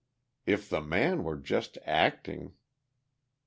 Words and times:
If 0.47 0.67
the 0.67 0.81
man 0.81 1.23
were 1.23 1.37
just 1.37 1.77
acting.... 1.85 2.53